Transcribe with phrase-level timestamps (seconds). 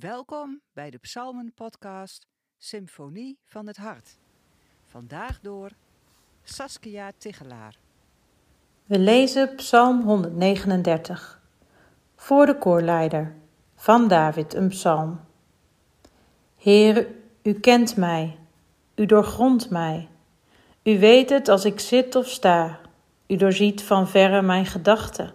[0.00, 2.26] Welkom bij de Psalmen-podcast
[2.58, 4.18] Symfonie van het Hart.
[4.86, 5.70] Vandaag door
[6.42, 7.78] Saskia Tigelaar.
[8.86, 11.40] We lezen Psalm 139.
[12.16, 13.34] Voor de koorleider
[13.74, 15.20] van David een psalm.
[16.56, 17.08] Heer,
[17.42, 18.38] u kent mij,
[18.94, 20.08] u doorgrondt mij.
[20.82, 22.80] U weet het als ik zit of sta.
[23.26, 25.32] U doorziet van verre mijn gedachten.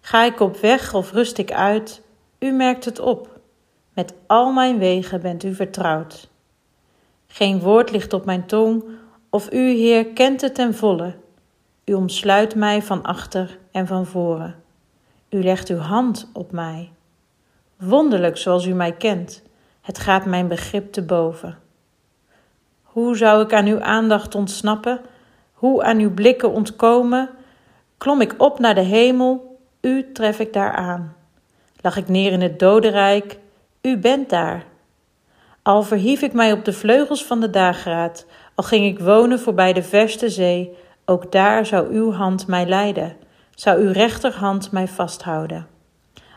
[0.00, 2.02] Ga ik op weg of rust ik uit,
[2.38, 3.33] u merkt het op.
[3.94, 6.28] Met al mijn wegen bent u vertrouwd.
[7.26, 8.84] Geen woord ligt op mijn tong,
[9.30, 11.14] of u, Heer, kent het ten volle.
[11.84, 14.62] U omsluit mij van achter en van voren.
[15.28, 16.90] U legt uw hand op mij.
[17.76, 19.42] Wonderlijk zoals u mij kent,
[19.80, 21.58] het gaat mijn begrip te boven.
[22.82, 25.00] Hoe zou ik aan uw aandacht ontsnappen?
[25.52, 27.30] Hoe aan uw blikken ontkomen?
[27.98, 31.16] Klom ik op naar de hemel, u tref ik daar aan.
[31.80, 33.38] Lag ik neer in het dodenrijk,
[33.84, 34.64] u bent daar.
[35.62, 39.72] Al verhief ik mij op de vleugels van de dageraad, al ging ik wonen voorbij
[39.72, 43.16] de verste zee, ook daar zou uw hand mij leiden,
[43.54, 45.66] zou uw rechterhand mij vasthouden.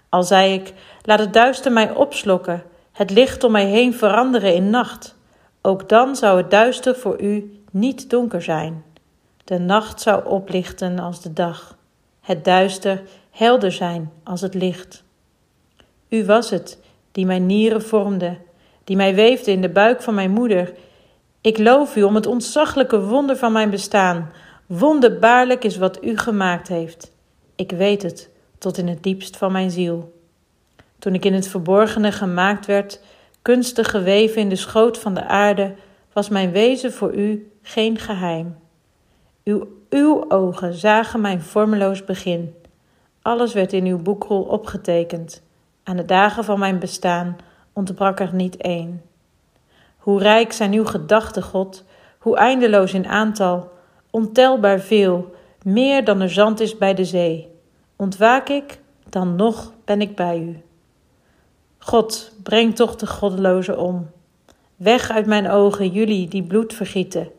[0.10, 4.70] Al zei ik, laat het duister mij opslokken, het licht om mij heen veranderen in
[4.70, 5.16] nacht,
[5.62, 8.84] ook dan zou het duister voor u niet donker zijn.
[9.44, 11.78] De nacht zou oplichten als de dag,
[12.22, 15.04] het duister helder zijn als het licht.
[16.10, 16.86] U was het
[17.18, 18.38] die mijn nieren vormde,
[18.84, 20.74] die mij weefde in de buik van mijn moeder.
[21.42, 24.32] Ik loof u om het ontzaglijke wonder van mijn bestaan.
[24.66, 27.12] Wonderbaarlijk is wat u gemaakt heeft.
[27.56, 30.14] Ik weet het tot in het diepst van mijn ziel.
[31.00, 33.00] Toen ik in het verborgene gemaakt werd,
[33.42, 35.74] kunstig geweven in de schoot van de aarde,
[36.14, 38.56] was mijn wezen voor u geen geheim.
[39.44, 42.56] Uw, uw ogen zagen mijn vormeloos begin.
[43.22, 45.46] Alles werd in uw boekrol opgetekend.
[45.88, 47.38] Aan de dagen van mijn bestaan
[47.74, 49.02] ontbrak er niet één.
[49.98, 51.84] Hoe rijk zijn uw gedachten, God,
[52.20, 53.72] hoe eindeloos in aantal,
[54.10, 57.52] ontelbaar veel, meer dan er zand is bij de zee.
[57.96, 60.62] Ontwaak ik, dan nog ben ik bij u.
[61.78, 64.10] God, breng toch de goddelozen om.
[64.76, 67.30] Weg uit mijn ogen, jullie die bloed vergieten.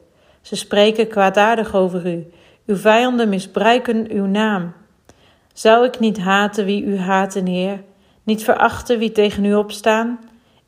[0.41, 2.31] Ze spreken kwaadaardig over u.
[2.67, 4.73] Uw vijanden misbruiken uw naam.
[5.53, 7.87] Zou ik niet haten wie u haten, Heer?
[8.29, 10.21] Niet verachten wie tegen u opstaan?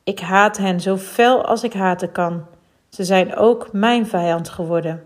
[0.04, 2.46] Ik haat hen zo fel als ik haten kan.
[2.88, 5.04] Ze zijn ook mijn vijand geworden.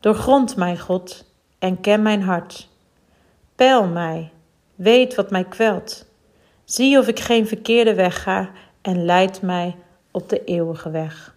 [0.00, 1.24] Doorgrond mij, God,
[1.58, 2.68] en ken mijn hart.
[3.54, 4.30] Peil mij,
[4.74, 6.06] weet wat mij kwelt.
[6.64, 8.50] Zie of ik geen verkeerde weg ga
[8.82, 9.76] en leid mij
[10.10, 11.34] op de eeuwige weg.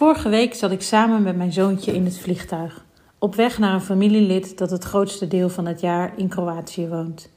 [0.00, 2.84] Vorige week zat ik samen met mijn zoontje in het vliegtuig,
[3.18, 7.30] op weg naar een familielid dat het grootste deel van het jaar in Kroatië woont.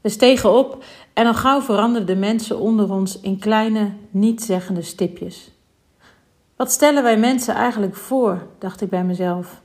[0.00, 5.50] We stegen op en al gauw veranderden de mensen onder ons in kleine, nietzeggende stipjes.
[6.56, 9.60] Wat stellen wij mensen eigenlijk voor, dacht ik bij mezelf.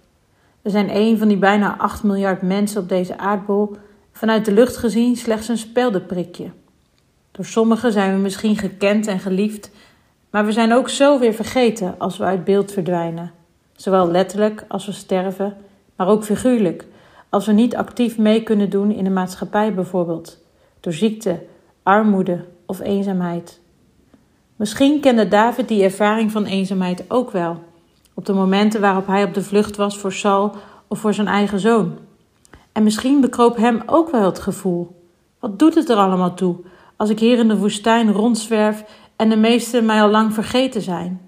[0.62, 3.76] We zijn een van die bijna 8 miljard mensen op deze aardbol,
[4.12, 6.52] vanuit de lucht gezien slechts een speldenprikje.
[7.32, 9.72] Door sommigen zijn we misschien gekend en geliefd,
[10.32, 13.32] maar we zijn ook zo weer vergeten als we uit beeld verdwijnen.
[13.76, 15.58] Zowel letterlijk als we sterven,
[15.96, 16.86] maar ook figuurlijk,
[17.30, 20.38] als we niet actief mee kunnen doen in de maatschappij bijvoorbeeld,
[20.80, 21.44] door ziekte,
[21.84, 23.60] armoede of eenzaamheid.
[24.56, 27.64] Misschien kende David die ervaring van eenzaamheid ook wel,
[28.14, 30.56] op de momenten waarop hij op de vlucht was voor Saul
[30.88, 31.98] of voor zijn eigen zoon.
[32.72, 35.02] En misschien bekroop hem ook wel het gevoel:
[35.40, 36.56] wat doet het er allemaal toe
[37.02, 38.84] als ik hier in de woestijn rondzwerf
[39.22, 41.22] en de meesten mij al lang vergeten zijn.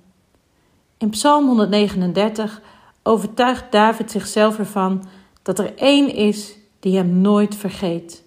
[0.98, 2.62] In Psalm 139
[3.04, 5.04] overtuigt David zichzelf ervan
[5.42, 8.24] dat er één is die hem nooit vergeet.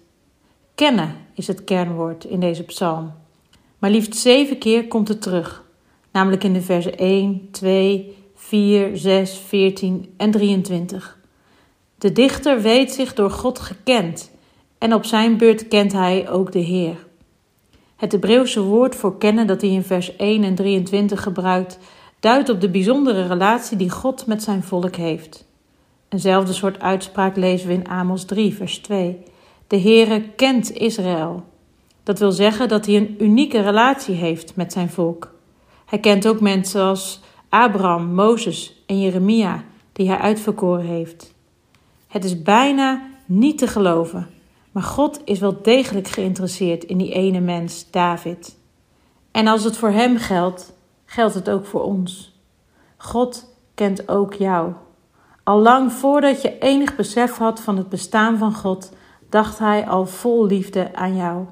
[0.75, 3.13] Kennen is het kernwoord in deze psalm.
[3.77, 5.63] Maar liefst zeven keer komt het terug,
[6.11, 11.17] namelijk in de versen 1, 2, 4, 6, 14 en 23.
[11.97, 14.31] De dichter weet zich door God gekend
[14.77, 17.06] en op zijn beurt kent hij ook de Heer.
[17.97, 21.79] Het Hebreeuwse woord voor kennen dat hij in vers 1 en 23 gebruikt,
[22.19, 25.45] duidt op de bijzondere relatie die God met zijn volk heeft.
[26.09, 29.17] Eenzelfde soort uitspraak lezen we in Amos 3, vers 2.
[29.67, 31.43] De Heere kent Israël.
[32.03, 35.33] Dat wil zeggen dat hij een unieke relatie heeft met zijn volk.
[35.85, 39.63] Hij kent ook mensen als Abraham, Mozes en Jeremia,
[39.93, 41.33] die hij uitverkoren heeft.
[42.07, 44.27] Het is bijna niet te geloven
[44.77, 48.57] maar God is wel degelijk geïnteresseerd in die ene mens, David.
[49.31, 50.73] En als het voor hem geldt,
[51.05, 52.39] geldt het ook voor ons.
[52.97, 54.73] God kent ook jou.
[55.43, 58.91] Al lang voordat je enig besef had van het bestaan van God,
[59.29, 61.45] dacht hij al vol liefde aan jou.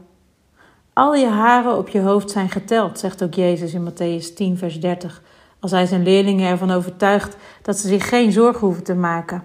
[0.94, 4.80] Al je haren op je hoofd zijn geteld, zegt ook Jezus in Matthäus 10, vers
[4.80, 5.22] 30,
[5.60, 9.44] als hij zijn leerlingen ervan overtuigt dat ze zich geen zorgen hoeven te maken.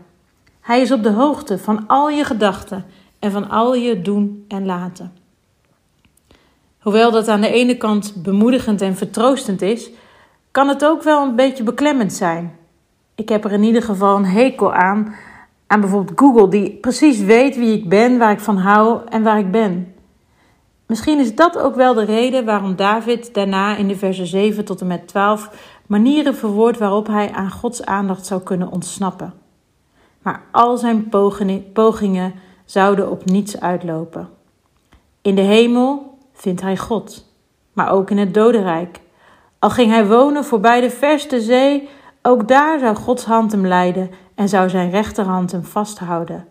[0.60, 2.84] Hij is op de hoogte van al je gedachten
[3.20, 5.12] en van al je doen en laten.
[6.80, 9.90] Hoewel dat aan de ene kant bemoedigend en vertroostend is,
[10.50, 12.56] kan het ook wel een beetje beklemmend zijn.
[13.14, 15.14] Ik heb er in ieder geval een hekel aan,
[15.66, 19.38] aan bijvoorbeeld Google, die precies weet wie ik ben, waar ik van hou en waar
[19.38, 19.94] ik ben.
[20.86, 24.80] Misschien is dat ook wel de reden waarom David daarna in de versen 7 tot
[24.80, 25.50] en met 12
[25.86, 29.32] manieren verwoordt waarop hij aan Gods aandacht zou kunnen ontsnappen.
[30.22, 31.08] Maar al zijn
[31.72, 32.34] pogingen
[32.70, 34.28] zouden op niets uitlopen.
[35.22, 37.26] In de hemel vindt hij God,
[37.72, 39.00] maar ook in het dodenrijk.
[39.58, 41.88] Al ging hij wonen voorbij de verste zee,
[42.22, 46.46] ook daar zou Gods hand hem leiden en zou zijn rechterhand hem vasthouden.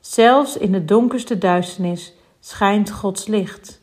[0.00, 3.80] Zelfs in de donkerste duisternis schijnt Gods licht.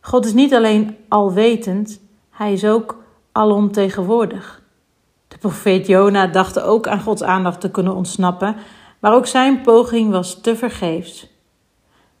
[0.00, 3.02] God is niet alleen alwetend, hij is ook
[3.32, 4.62] alomtegenwoordig.
[5.28, 8.56] De profeet Jona dacht ook aan Gods aandacht te kunnen ontsnappen,
[9.02, 11.26] maar ook zijn poging was te vergeefs.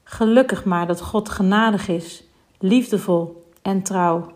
[0.04, 2.24] Gelukkig maar dat God genadig is,
[2.58, 4.26] liefdevol en trouw.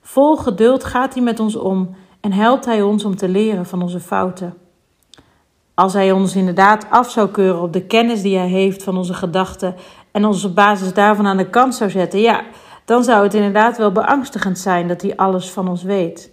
[0.00, 3.82] Vol geduld gaat hij met ons om en helpt hij ons om te leren van
[3.82, 4.54] onze fouten.
[5.74, 9.14] Als hij ons inderdaad af zou keuren op de kennis die hij heeft van onze
[9.14, 9.74] gedachten
[10.10, 12.44] en ons op basis daarvan aan de kant zou zetten, ja,
[12.84, 16.30] dan zou het inderdaad wel beangstigend zijn dat hij alles van ons weet.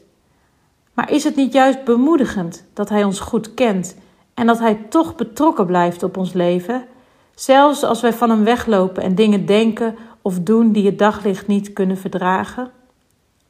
[0.93, 3.95] Maar is het niet juist bemoedigend dat hij ons goed kent
[4.39, 6.85] en dat hij toch betrokken blijft op ons leven,
[7.35, 11.73] zelfs als wij van hem weglopen en dingen denken of doen die het daglicht niet
[11.73, 12.71] kunnen verdragen?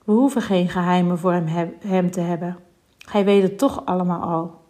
[0.03, 2.57] We hoeven geen geheimen voor hem, hem te hebben.
[3.09, 4.62] Hij weet het toch allemaal al.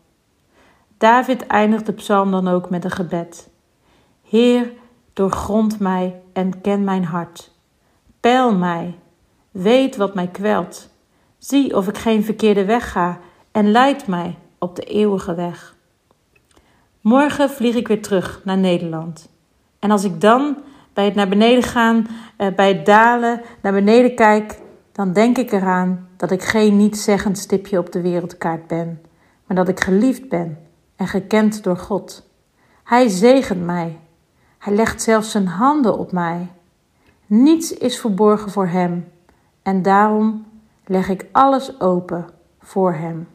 [0.97, 3.49] David eindigt de psalm dan ook met een gebed.
[4.23, 4.71] Heer,
[5.13, 7.51] doorgrond mij en ken mijn hart.
[8.19, 8.95] Peil mij,
[9.51, 10.89] weet wat mij kwelt.
[11.37, 13.19] Zie of ik geen verkeerde weg ga
[13.51, 15.77] en leid mij op de eeuwige weg.
[17.01, 19.29] Morgen vlieg ik weer terug naar Nederland.
[19.79, 20.57] En als ik dan
[20.93, 22.07] bij het naar beneden gaan,
[22.37, 24.59] eh, bij het dalen, naar beneden kijk,
[24.91, 29.01] dan denk ik eraan dat ik geen niet-zeggend stipje op de wereldkaart ben,
[29.45, 30.57] maar dat ik geliefd ben
[30.95, 32.29] en gekend door God.
[32.83, 33.99] Hij zegent mij.
[34.57, 36.47] Hij legt zelfs zijn handen op mij.
[37.25, 39.11] Niets is verborgen voor Hem
[39.61, 40.45] en daarom
[40.85, 42.25] leg ik alles open
[42.59, 43.27] voor Hem.